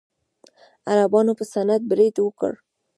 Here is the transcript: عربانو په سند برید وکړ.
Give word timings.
عربانو 0.91 1.33
په 1.39 1.43
سند 1.51 1.81
برید 1.91 2.15
وکړ. 2.21 2.53